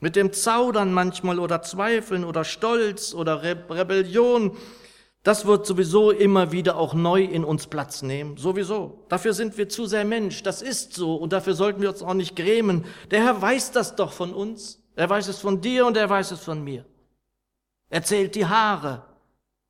mit 0.00 0.16
dem 0.16 0.32
Zaudern 0.32 0.92
manchmal 0.92 1.38
oder 1.38 1.62
Zweifeln 1.62 2.24
oder 2.24 2.44
Stolz 2.44 3.14
oder 3.14 3.42
Re 3.42 3.64
Rebellion, 3.70 4.56
das 5.24 5.46
wird 5.46 5.66
sowieso 5.66 6.10
immer 6.10 6.52
wieder 6.52 6.76
auch 6.76 6.92
neu 6.92 7.24
in 7.24 7.44
uns 7.44 7.66
Platz 7.66 8.02
nehmen. 8.02 8.36
Sowieso. 8.36 9.06
Dafür 9.08 9.32
sind 9.32 9.56
wir 9.56 9.70
zu 9.70 9.86
sehr 9.86 10.04
Mensch. 10.04 10.42
Das 10.42 10.60
ist 10.60 10.92
so. 10.92 11.16
Und 11.16 11.32
dafür 11.32 11.54
sollten 11.54 11.80
wir 11.80 11.88
uns 11.88 12.02
auch 12.02 12.12
nicht 12.12 12.36
grämen. 12.36 12.84
Der 13.10 13.24
Herr 13.24 13.40
weiß 13.40 13.72
das 13.72 13.96
doch 13.96 14.12
von 14.12 14.34
uns. 14.34 14.82
Er 14.96 15.08
weiß 15.08 15.28
es 15.28 15.40
von 15.40 15.62
dir 15.62 15.86
und 15.86 15.96
er 15.96 16.10
weiß 16.10 16.30
es 16.30 16.40
von 16.40 16.62
mir. 16.62 16.84
Er 17.88 18.02
zählt 18.02 18.34
die 18.34 18.44
Haare. 18.44 19.02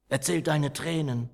Er 0.09 0.21
zählt 0.21 0.49
deine 0.49 0.73
Tränen. 0.73 1.31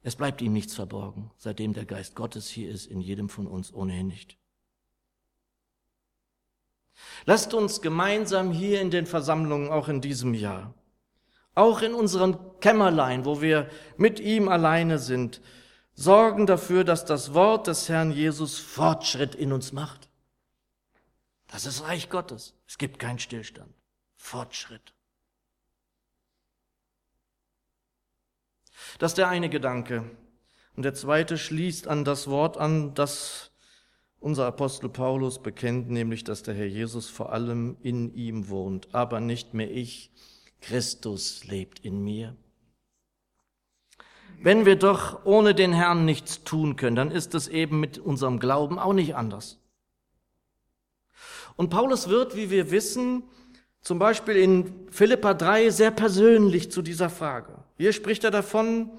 Es 0.00 0.16
bleibt 0.16 0.40
ihm 0.40 0.54
nichts 0.54 0.74
verborgen, 0.74 1.30
seitdem 1.36 1.74
der 1.74 1.84
Geist 1.84 2.14
Gottes 2.14 2.48
hier 2.48 2.70
ist, 2.70 2.86
in 2.86 3.00
jedem 3.00 3.28
von 3.28 3.46
uns 3.46 3.74
ohnehin 3.74 4.06
nicht. 4.06 4.38
Lasst 7.26 7.52
uns 7.52 7.82
gemeinsam 7.82 8.52
hier 8.52 8.80
in 8.80 8.90
den 8.90 9.04
Versammlungen, 9.04 9.68
auch 9.68 9.88
in 9.88 10.00
diesem 10.00 10.32
Jahr, 10.32 10.72
auch 11.56 11.82
in 11.82 11.94
unseren 11.94 12.38
Kämmerlein, 12.60 13.24
wo 13.24 13.40
wir 13.40 13.68
mit 13.96 14.20
ihm 14.20 14.48
alleine 14.48 14.98
sind, 14.98 15.40
sorgen 15.94 16.46
dafür, 16.46 16.84
dass 16.84 17.04
das 17.04 17.34
Wort 17.34 17.66
des 17.66 17.88
Herrn 17.88 18.12
Jesus 18.12 18.58
Fortschritt 18.58 19.34
in 19.34 19.52
uns 19.52 19.72
macht. 19.72 20.08
Das 21.48 21.64
ist 21.64 21.82
Reich 21.82 22.10
Gottes. 22.10 22.54
Es 22.68 22.76
gibt 22.76 22.98
keinen 22.98 23.18
Stillstand. 23.18 23.72
Fortschritt. 24.16 24.92
Das 28.98 29.12
ist 29.12 29.18
der 29.18 29.28
eine 29.28 29.48
Gedanke. 29.48 30.04
Und 30.76 30.82
der 30.82 30.94
zweite 30.94 31.38
schließt 31.38 31.88
an 31.88 32.04
das 32.04 32.28
Wort 32.28 32.58
an, 32.58 32.92
das 32.92 33.50
unser 34.20 34.46
Apostel 34.46 34.90
Paulus 34.90 35.42
bekennt, 35.42 35.88
nämlich, 35.88 36.22
dass 36.22 36.42
der 36.42 36.54
Herr 36.54 36.66
Jesus 36.66 37.08
vor 37.08 37.32
allem 37.32 37.78
in 37.80 38.12
ihm 38.14 38.50
wohnt, 38.50 38.94
aber 38.94 39.20
nicht 39.20 39.54
mehr 39.54 39.70
ich, 39.70 40.10
Christus 40.60 41.44
lebt 41.44 41.80
in 41.80 42.02
mir. 42.02 42.36
Wenn 44.38 44.66
wir 44.66 44.76
doch 44.76 45.24
ohne 45.24 45.54
den 45.54 45.72
Herrn 45.72 46.04
nichts 46.04 46.44
tun 46.44 46.76
können, 46.76 46.96
dann 46.96 47.10
ist 47.10 47.34
es 47.34 47.48
eben 47.48 47.80
mit 47.80 47.98
unserem 47.98 48.38
Glauben 48.38 48.78
auch 48.78 48.92
nicht 48.92 49.16
anders. 49.16 49.58
Und 51.56 51.70
Paulus 51.70 52.08
wird, 52.08 52.36
wie 52.36 52.50
wir 52.50 52.70
wissen, 52.70 53.22
zum 53.80 53.98
Beispiel 53.98 54.36
in 54.36 54.88
Philippa 54.90 55.32
3 55.32 55.70
sehr 55.70 55.90
persönlich 55.90 56.70
zu 56.70 56.82
dieser 56.82 57.08
Frage. 57.08 57.64
Hier 57.76 57.92
spricht 57.92 58.24
er 58.24 58.30
davon, 58.30 58.90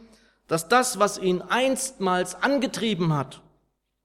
dass 0.48 0.70
das, 0.70 0.98
was 0.98 1.18
ihn 1.18 1.42
einstmals 1.42 2.36
angetrieben 2.36 3.14
hat, 3.14 3.42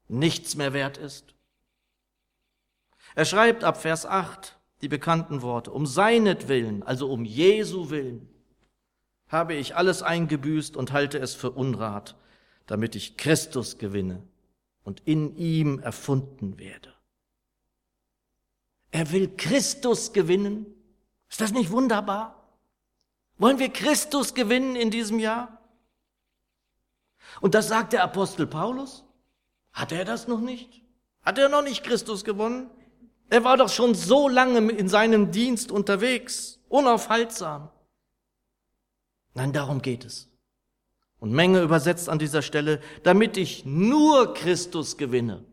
nichts 0.08 0.56
mehr 0.56 0.72
wert 0.72 0.98
ist. 0.98 1.34
Er 3.14 3.24
schreibt 3.24 3.64
ab 3.64 3.80
Vers 3.80 4.06
8 4.06 4.58
die 4.82 4.88
bekannten 4.88 5.42
Worte, 5.42 5.70
um 5.70 5.86
seinetwillen, 5.86 6.82
also 6.82 7.10
um 7.10 7.24
Jesu 7.24 7.90
willen, 7.90 8.28
habe 9.28 9.54
ich 9.54 9.76
alles 9.76 10.02
eingebüßt 10.02 10.76
und 10.76 10.92
halte 10.92 11.18
es 11.18 11.34
für 11.34 11.52
Unrat, 11.52 12.16
damit 12.66 12.96
ich 12.96 13.16
Christus 13.16 13.78
gewinne 13.78 14.22
und 14.82 15.00
in 15.06 15.36
ihm 15.36 15.78
erfunden 15.78 16.58
werde. 16.58 16.92
Er 18.90 19.10
will 19.12 19.34
Christus 19.36 20.12
gewinnen. 20.12 20.66
Ist 21.30 21.40
das 21.40 21.52
nicht 21.52 21.70
wunderbar? 21.70 22.46
Wollen 23.38 23.58
wir 23.58 23.70
Christus 23.70 24.34
gewinnen 24.34 24.76
in 24.76 24.90
diesem 24.90 25.18
Jahr? 25.18 25.62
Und 27.40 27.54
das 27.54 27.68
sagt 27.68 27.94
der 27.94 28.04
Apostel 28.04 28.46
Paulus. 28.46 29.04
Hat 29.72 29.92
er 29.92 30.04
das 30.04 30.28
noch 30.28 30.40
nicht? 30.40 30.82
Hat 31.22 31.38
er 31.38 31.48
noch 31.48 31.62
nicht 31.62 31.84
Christus 31.84 32.24
gewonnen? 32.24 32.68
Er 33.32 33.44
war 33.44 33.56
doch 33.56 33.70
schon 33.70 33.94
so 33.94 34.28
lange 34.28 34.58
in 34.72 34.90
seinem 34.90 35.30
Dienst 35.30 35.72
unterwegs, 35.72 36.60
unaufhaltsam. 36.68 37.70
Nein, 39.32 39.54
darum 39.54 39.80
geht 39.80 40.04
es. 40.04 40.28
Und 41.18 41.32
Menge 41.32 41.62
übersetzt 41.62 42.10
an 42.10 42.18
dieser 42.18 42.42
Stelle, 42.42 42.82
damit 43.04 43.38
ich 43.38 43.64
nur 43.64 44.34
Christus 44.34 44.98
gewinne. 44.98 45.46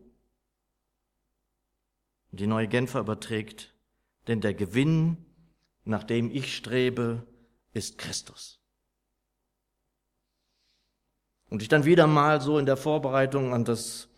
Die 2.32 2.46
neue 2.46 2.68
Genfer 2.68 3.00
überträgt, 3.00 3.72
denn 4.26 4.42
der 4.42 4.52
Gewinn, 4.52 5.16
nach 5.86 6.04
dem 6.04 6.30
ich 6.30 6.54
strebe, 6.54 7.26
ist 7.72 7.96
Christus. 7.96 8.60
Und 11.48 11.62
ich 11.62 11.68
dann 11.68 11.86
wieder 11.86 12.06
mal 12.06 12.42
so 12.42 12.58
in 12.58 12.66
der 12.66 12.76
Vorbereitung 12.76 13.54
an 13.54 13.64
das 13.64 14.09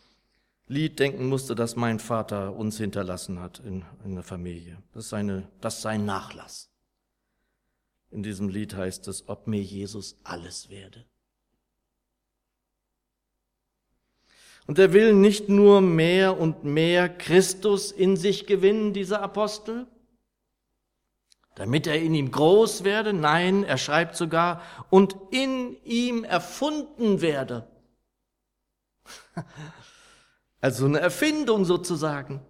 Lied 0.73 0.99
denken 0.99 1.29
musste, 1.29 1.55
das 1.55 1.77
mein 1.77 1.99
Vater 1.99 2.57
uns 2.57 2.79
hinterlassen 2.79 3.41
hat 3.41 3.61
in, 3.61 3.85
in 4.05 4.15
der 4.15 4.25
Familie. 4.25 4.83
Das 4.93 5.05
ist, 5.05 5.11
seine, 5.11 5.49
das 5.61 5.77
ist 5.77 5.83
sein 5.83 6.05
Nachlass. 6.05 6.71
In 8.11 8.23
diesem 8.23 8.49
Lied 8.49 8.75
heißt 8.75 9.07
es, 9.09 9.29
ob 9.29 9.47
mir 9.47 9.63
Jesus 9.63 10.17
alles 10.25 10.71
werde. 10.71 11.05
Und 14.67 14.79
er 14.79 14.93
will 14.93 15.13
nicht 15.13 15.49
nur 15.49 15.81
mehr 15.81 16.39
und 16.39 16.65
mehr 16.65 17.09
Christus 17.09 17.91
in 17.93 18.17
sich 18.17 18.47
gewinnen, 18.47 18.93
dieser 18.93 19.21
Apostel, 19.21 19.87
damit 21.55 21.87
er 21.87 22.01
in 22.01 22.15
ihm 22.15 22.31
groß 22.31 22.85
werde. 22.85 23.13
Nein, 23.13 23.65
er 23.65 23.77
schreibt 23.77 24.17
sogar, 24.17 24.63
und 24.89 25.17
in 25.31 25.77
ihm 25.85 26.25
erfunden 26.25 27.21
werde. 27.21 27.69
Also 30.63 30.87
eine 30.87 31.01
Erfindung 31.01 31.67
sozusagen. 31.67 32.41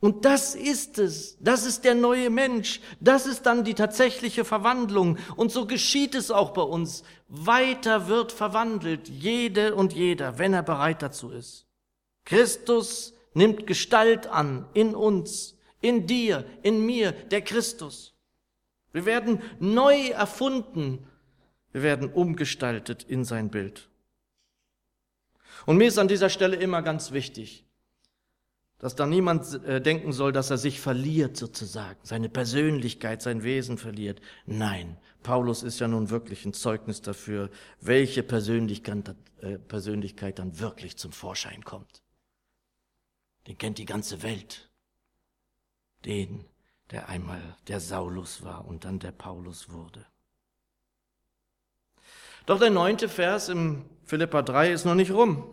Und 0.00 0.24
das 0.24 0.54
ist 0.54 0.98
es. 0.98 1.36
Das 1.40 1.66
ist 1.66 1.84
der 1.84 1.94
neue 1.94 2.30
Mensch. 2.30 2.80
Das 3.00 3.26
ist 3.26 3.44
dann 3.44 3.64
die 3.64 3.74
tatsächliche 3.74 4.44
Verwandlung. 4.44 5.18
Und 5.36 5.52
so 5.52 5.66
geschieht 5.66 6.14
es 6.14 6.30
auch 6.30 6.50
bei 6.50 6.62
uns. 6.62 7.04
Weiter 7.28 8.08
wird 8.08 8.32
verwandelt, 8.32 9.08
jede 9.08 9.74
und 9.74 9.92
jeder, 9.92 10.38
wenn 10.38 10.54
er 10.54 10.62
bereit 10.62 11.02
dazu 11.02 11.30
ist. 11.30 11.66
Christus 12.24 13.12
nimmt 13.34 13.66
Gestalt 13.66 14.26
an 14.26 14.66
in 14.72 14.94
uns, 14.94 15.58
in 15.80 16.06
dir, 16.06 16.46
in 16.62 16.84
mir, 16.84 17.12
der 17.12 17.42
Christus. 17.42 18.14
Wir 18.92 19.04
werden 19.04 19.42
neu 19.60 20.08
erfunden. 20.08 21.06
Wir 21.72 21.82
werden 21.82 22.10
umgestaltet 22.10 23.02
in 23.02 23.24
sein 23.24 23.50
Bild. 23.50 23.90
Und 25.64 25.76
mir 25.76 25.88
ist 25.88 25.98
an 25.98 26.08
dieser 26.08 26.30
Stelle 26.30 26.56
immer 26.56 26.82
ganz 26.82 27.12
wichtig, 27.12 27.64
dass 28.78 28.94
da 28.94 29.06
niemand 29.06 29.64
äh, 29.64 29.80
denken 29.80 30.12
soll, 30.12 30.32
dass 30.32 30.50
er 30.50 30.58
sich 30.58 30.80
verliert 30.80 31.36
sozusagen, 31.36 31.98
seine 32.02 32.28
Persönlichkeit, 32.28 33.22
sein 33.22 33.42
Wesen 33.42 33.78
verliert. 33.78 34.20
Nein, 34.44 34.98
Paulus 35.22 35.62
ist 35.62 35.80
ja 35.80 35.88
nun 35.88 36.10
wirklich 36.10 36.44
ein 36.44 36.52
Zeugnis 36.52 37.00
dafür, 37.00 37.50
welche 37.80 38.20
äh, 38.20 39.58
Persönlichkeit 39.58 40.38
dann 40.38 40.58
wirklich 40.60 40.96
zum 40.96 41.12
Vorschein 41.12 41.64
kommt. 41.64 42.02
Den 43.46 43.56
kennt 43.56 43.78
die 43.78 43.86
ganze 43.86 44.22
Welt. 44.22 44.68
Den, 46.04 46.44
der 46.90 47.08
einmal 47.08 47.40
der 47.68 47.80
Saulus 47.80 48.42
war 48.42 48.66
und 48.66 48.84
dann 48.84 48.98
der 48.98 49.12
Paulus 49.12 49.70
wurde. 49.70 50.04
Doch 52.44 52.60
der 52.60 52.70
neunte 52.70 53.08
Vers 53.08 53.48
im 53.48 53.84
Philippa 54.06 54.42
3 54.42 54.70
ist 54.70 54.84
noch 54.84 54.94
nicht 54.94 55.10
rum, 55.10 55.44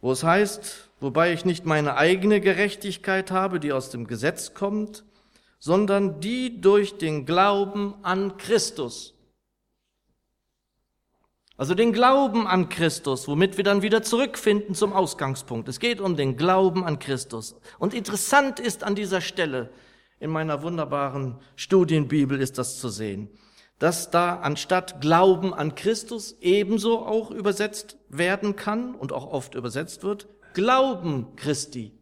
wo 0.00 0.10
es 0.12 0.24
heißt, 0.24 0.88
wobei 0.98 1.34
ich 1.34 1.44
nicht 1.44 1.66
meine 1.66 1.96
eigene 1.96 2.40
Gerechtigkeit 2.40 3.30
habe, 3.30 3.60
die 3.60 3.72
aus 3.72 3.90
dem 3.90 4.06
Gesetz 4.06 4.54
kommt, 4.54 5.04
sondern 5.58 6.20
die 6.20 6.62
durch 6.62 6.96
den 6.96 7.26
Glauben 7.26 7.94
an 8.02 8.38
Christus. 8.38 9.14
Also 11.58 11.74
den 11.74 11.92
Glauben 11.92 12.46
an 12.46 12.70
Christus, 12.70 13.28
womit 13.28 13.58
wir 13.58 13.64
dann 13.64 13.82
wieder 13.82 14.02
zurückfinden 14.02 14.74
zum 14.74 14.94
Ausgangspunkt. 14.94 15.68
Es 15.68 15.78
geht 15.78 16.00
um 16.00 16.16
den 16.16 16.38
Glauben 16.38 16.82
an 16.82 16.98
Christus. 16.98 17.56
Und 17.78 17.92
interessant 17.92 18.58
ist 18.58 18.82
an 18.82 18.94
dieser 18.94 19.20
Stelle, 19.20 19.68
in 20.18 20.30
meiner 20.30 20.62
wunderbaren 20.62 21.38
Studienbibel 21.56 22.40
ist 22.40 22.56
das 22.56 22.78
zu 22.78 22.88
sehen 22.88 23.28
dass 23.80 24.10
da 24.10 24.40
anstatt 24.40 25.00
Glauben 25.00 25.54
an 25.54 25.74
Christus 25.74 26.36
ebenso 26.42 27.04
auch 27.04 27.30
übersetzt 27.30 27.96
werden 28.10 28.54
kann 28.54 28.94
und 28.94 29.10
auch 29.10 29.26
oft 29.26 29.54
übersetzt 29.54 30.02
wird, 30.02 30.28
Glauben 30.52 31.34
Christi. 31.34 31.98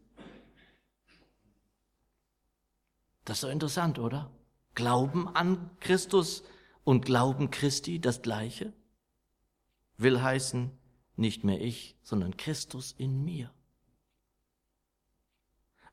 Das 3.25 3.39
ist 3.39 3.45
doch 3.45 3.51
interessant, 3.51 4.01
oder? 4.01 4.31
Glauben 4.75 5.29
an 5.29 5.71
Christus 5.79 6.43
und 6.83 7.05
Glauben 7.05 7.51
Christi 7.51 8.01
das 8.01 8.23
gleiche? 8.23 8.73
Will 9.99 10.21
heißen, 10.21 10.73
nicht 11.15 11.45
mehr 11.45 11.61
ich, 11.61 11.97
sondern 12.03 12.37
Christus 12.37 12.93
in 12.99 13.25
mir. 13.25 13.53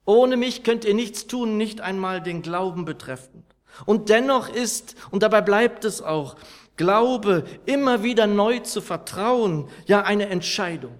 Ohne 0.03 0.35
mich 0.35 0.63
könnt 0.63 0.83
ihr 0.83 0.93
nichts 0.95 1.27
tun, 1.27 1.57
nicht 1.57 1.81
einmal 1.81 2.23
den 2.23 2.41
Glauben 2.41 2.85
betreffend. 2.85 3.54
Und 3.85 4.09
dennoch 4.09 4.49
ist, 4.49 4.95
und 5.11 5.23
dabei 5.23 5.41
bleibt 5.41 5.85
es 5.85 6.01
auch, 6.01 6.35
Glaube 6.77 7.45
immer 7.65 8.03
wieder 8.03 8.27
neu 8.27 8.59
zu 8.59 8.81
vertrauen, 8.81 9.69
ja 9.85 10.01
eine 10.01 10.27
Entscheidung. 10.27 10.95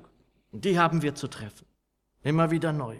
Die 0.51 0.79
haben 0.79 1.01
wir 1.01 1.15
zu 1.15 1.27
treffen. 1.27 1.65
Immer 2.23 2.49
wieder 2.49 2.71
neu. 2.71 2.97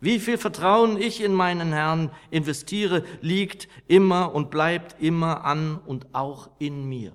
Wie 0.00 0.18
viel 0.18 0.38
Vertrauen 0.38 1.00
ich 1.00 1.22
in 1.22 1.32
meinen 1.32 1.72
Herrn 1.72 2.10
investiere, 2.30 3.04
liegt 3.20 3.68
immer 3.86 4.34
und 4.34 4.50
bleibt 4.50 5.00
immer 5.00 5.44
an 5.44 5.78
und 5.78 6.14
auch 6.14 6.50
in 6.58 6.88
mir. 6.88 7.12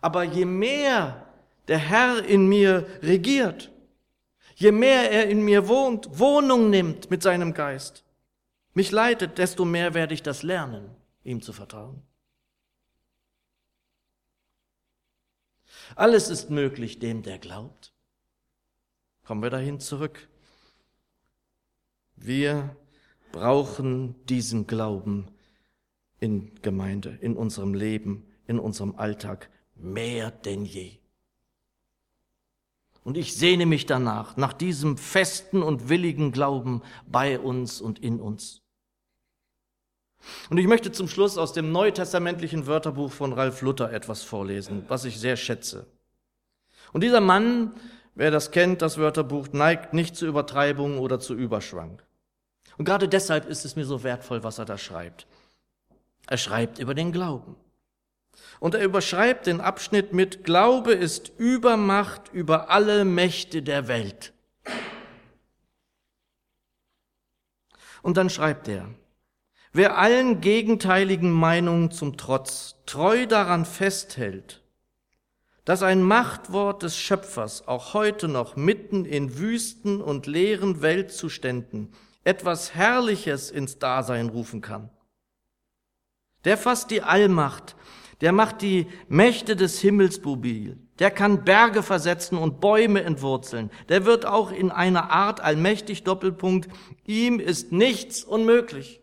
Aber 0.00 0.24
je 0.24 0.44
mehr 0.44 1.26
der 1.68 1.78
Herr 1.78 2.24
in 2.24 2.48
mir 2.48 2.86
regiert, 3.02 3.70
je 4.56 4.72
mehr 4.72 5.10
er 5.10 5.28
in 5.28 5.42
mir 5.42 5.68
wohnt, 5.68 6.18
Wohnung 6.18 6.70
nimmt 6.70 7.10
mit 7.10 7.22
seinem 7.22 7.54
Geist, 7.54 8.01
mich 8.74 8.90
leitet, 8.90 9.38
desto 9.38 9.64
mehr 9.64 9.94
werde 9.94 10.14
ich 10.14 10.22
das 10.22 10.42
lernen, 10.42 10.94
ihm 11.24 11.42
zu 11.42 11.52
vertrauen. 11.52 12.02
Alles 15.94 16.28
ist 16.28 16.50
möglich 16.50 16.98
dem, 16.98 17.22
der 17.22 17.38
glaubt. 17.38 17.92
Kommen 19.24 19.42
wir 19.42 19.50
dahin 19.50 19.80
zurück. 19.80 20.28
Wir 22.16 22.76
brauchen 23.30 24.14
diesen 24.26 24.66
Glauben 24.66 25.28
in 26.20 26.54
Gemeinde, 26.62 27.18
in 27.20 27.36
unserem 27.36 27.74
Leben, 27.74 28.26
in 28.46 28.58
unserem 28.58 28.96
Alltag 28.96 29.50
mehr 29.74 30.30
denn 30.30 30.64
je. 30.64 30.98
Und 33.04 33.16
ich 33.16 33.34
sehne 33.34 33.66
mich 33.66 33.86
danach, 33.86 34.36
nach 34.36 34.52
diesem 34.52 34.96
festen 34.96 35.62
und 35.62 35.88
willigen 35.88 36.30
Glauben 36.30 36.82
bei 37.06 37.40
uns 37.40 37.80
und 37.80 37.98
in 37.98 38.20
uns. 38.20 38.61
Und 40.50 40.58
ich 40.58 40.66
möchte 40.66 40.92
zum 40.92 41.08
Schluss 41.08 41.38
aus 41.38 41.52
dem 41.52 41.72
neutestamentlichen 41.72 42.66
Wörterbuch 42.66 43.12
von 43.12 43.32
Ralf 43.32 43.62
Luther 43.62 43.92
etwas 43.92 44.22
vorlesen, 44.22 44.84
was 44.88 45.04
ich 45.04 45.18
sehr 45.18 45.36
schätze. 45.36 45.86
Und 46.92 47.02
dieser 47.02 47.20
Mann, 47.20 47.74
wer 48.14 48.30
das 48.30 48.50
kennt, 48.50 48.82
das 48.82 48.98
Wörterbuch, 48.98 49.48
neigt 49.52 49.94
nicht 49.94 50.16
zu 50.16 50.26
Übertreibungen 50.26 50.98
oder 50.98 51.18
zu 51.18 51.34
Überschwang. 51.34 52.00
Und 52.78 52.84
gerade 52.84 53.08
deshalb 53.08 53.48
ist 53.48 53.64
es 53.64 53.76
mir 53.76 53.84
so 53.84 54.02
wertvoll, 54.02 54.42
was 54.42 54.58
er 54.58 54.64
da 54.64 54.78
schreibt. 54.78 55.26
Er 56.26 56.38
schreibt 56.38 56.78
über 56.78 56.94
den 56.94 57.12
Glauben. 57.12 57.56
Und 58.60 58.74
er 58.74 58.84
überschreibt 58.84 59.46
den 59.46 59.60
Abschnitt 59.60 60.12
mit 60.12 60.44
Glaube 60.44 60.92
ist 60.92 61.32
Übermacht 61.36 62.32
über 62.32 62.70
alle 62.70 63.04
Mächte 63.04 63.62
der 63.62 63.88
Welt. 63.88 64.32
Und 68.02 68.16
dann 68.16 68.30
schreibt 68.30 68.68
er, 68.68 68.88
Wer 69.74 69.96
allen 69.96 70.42
gegenteiligen 70.42 71.30
Meinungen 71.30 71.90
zum 71.90 72.18
Trotz 72.18 72.76
treu 72.84 73.26
daran 73.26 73.64
festhält, 73.64 74.62
dass 75.64 75.82
ein 75.82 76.02
Machtwort 76.02 76.82
des 76.82 76.98
Schöpfers 76.98 77.66
auch 77.66 77.94
heute 77.94 78.28
noch 78.28 78.54
mitten 78.54 79.06
in 79.06 79.38
wüsten 79.38 80.02
und 80.02 80.26
leeren 80.26 80.82
Weltzuständen 80.82 81.94
etwas 82.22 82.74
Herrliches 82.74 83.50
ins 83.50 83.78
Dasein 83.78 84.28
rufen 84.28 84.60
kann. 84.60 84.90
Der 86.44 86.58
fasst 86.58 86.90
die 86.90 87.00
Allmacht, 87.00 87.74
der 88.20 88.32
macht 88.32 88.60
die 88.60 88.88
Mächte 89.08 89.56
des 89.56 89.80
Himmels 89.80 90.22
mobil, 90.22 90.76
der 90.98 91.10
kann 91.10 91.44
Berge 91.44 91.82
versetzen 91.82 92.36
und 92.36 92.60
Bäume 92.60 93.04
entwurzeln, 93.04 93.70
der 93.88 94.04
wird 94.04 94.26
auch 94.26 94.52
in 94.52 94.70
einer 94.70 95.10
Art 95.10 95.40
allmächtig 95.40 96.04
Doppelpunkt, 96.04 96.68
ihm 97.06 97.40
ist 97.40 97.72
nichts 97.72 98.22
unmöglich. 98.22 99.01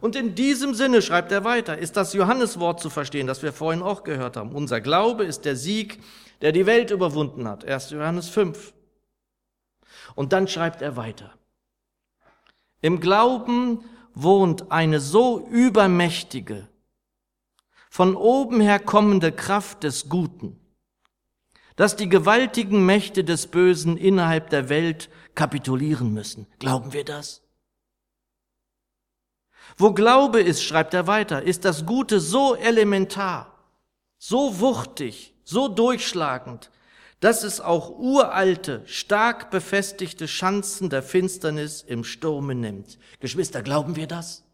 Und 0.00 0.16
in 0.16 0.34
diesem 0.34 0.74
Sinne, 0.74 1.02
schreibt 1.02 1.32
er 1.32 1.44
weiter, 1.44 1.76
ist 1.76 1.96
das 1.96 2.14
Johanneswort 2.14 2.80
zu 2.80 2.88
verstehen, 2.88 3.26
das 3.26 3.42
wir 3.42 3.52
vorhin 3.52 3.82
auch 3.82 4.04
gehört 4.04 4.36
haben. 4.36 4.52
Unser 4.52 4.80
Glaube 4.80 5.24
ist 5.24 5.44
der 5.44 5.56
Sieg, 5.56 6.00
der 6.40 6.52
die 6.52 6.66
Welt 6.66 6.90
überwunden 6.90 7.46
hat. 7.46 7.64
1. 7.64 7.90
Johannes 7.90 8.28
5. 8.28 8.72
Und 10.14 10.32
dann 10.32 10.48
schreibt 10.48 10.82
er 10.82 10.96
weiter. 10.96 11.34
Im 12.80 13.00
Glauben 13.00 13.84
wohnt 14.14 14.70
eine 14.72 15.00
so 15.00 15.46
übermächtige, 15.48 16.68
von 17.90 18.16
oben 18.16 18.60
her 18.60 18.78
kommende 18.78 19.32
Kraft 19.32 19.84
des 19.84 20.08
Guten, 20.08 20.58
dass 21.76 21.94
die 21.96 22.08
gewaltigen 22.08 22.84
Mächte 22.84 23.22
des 23.22 23.46
Bösen 23.46 23.96
innerhalb 23.96 24.50
der 24.50 24.68
Welt 24.68 25.10
kapitulieren 25.34 26.12
müssen. 26.12 26.46
Glauben 26.58 26.92
wir 26.92 27.04
das? 27.04 27.42
Wo 29.76 29.92
Glaube 29.92 30.40
ist, 30.40 30.62
schreibt 30.62 30.94
er 30.94 31.06
weiter, 31.06 31.42
ist 31.42 31.64
das 31.64 31.86
Gute 31.86 32.20
so 32.20 32.54
elementar, 32.54 33.58
so 34.18 34.60
wuchtig, 34.60 35.34
so 35.44 35.68
durchschlagend, 35.68 36.70
dass 37.20 37.44
es 37.44 37.60
auch 37.60 37.90
uralte, 37.90 38.82
stark 38.86 39.50
befestigte 39.50 40.26
Schanzen 40.26 40.90
der 40.90 41.02
Finsternis 41.02 41.82
im 41.82 42.04
Sturme 42.04 42.54
nimmt. 42.54 42.98
Geschwister, 43.20 43.62
glauben 43.62 43.96
wir 43.96 44.06
das? 44.06 44.44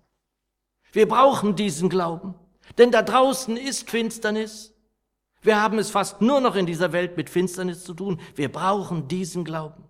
Wir 0.93 1.09
brauchen 1.09 1.57
diesen 1.57 1.89
Glauben, 1.89 2.35
denn 2.77 2.91
da 2.91 3.03
draußen 3.03 3.57
ist 3.57 3.91
Finsternis. 3.91 4.75
Wir 5.41 5.61
haben 5.61 5.79
es 5.79 5.91
fast 5.91 6.21
nur 6.21 6.41
noch 6.41 6.57
in 6.57 6.67
dieser 6.67 6.93
Welt 6.93 7.17
mit 7.17 7.31
Finsternis 7.31 7.85
zu 7.85 7.95
tun. 7.95 8.21
Wir 8.35 8.51
brauchen 8.51 9.09
diesen 9.09 9.45
Glauben. 9.45 9.88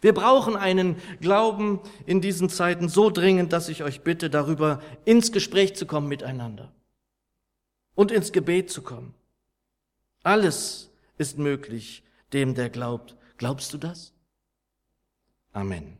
Wir 0.00 0.14
brauchen 0.14 0.56
einen 0.56 0.96
Glauben 1.20 1.80
in 2.06 2.20
diesen 2.20 2.48
Zeiten 2.48 2.88
so 2.88 3.10
dringend, 3.10 3.52
dass 3.52 3.68
ich 3.68 3.82
euch 3.82 4.02
bitte, 4.02 4.30
darüber 4.30 4.80
ins 5.04 5.32
Gespräch 5.32 5.76
zu 5.76 5.86
kommen 5.86 6.08
miteinander 6.08 6.72
und 7.94 8.10
ins 8.10 8.32
Gebet 8.32 8.70
zu 8.70 8.82
kommen. 8.82 9.14
Alles 10.22 10.90
ist 11.18 11.38
möglich 11.38 12.02
dem, 12.32 12.54
der 12.54 12.70
glaubt. 12.70 13.16
Glaubst 13.36 13.72
du 13.72 13.78
das? 13.78 14.12
Amen. 15.52 15.98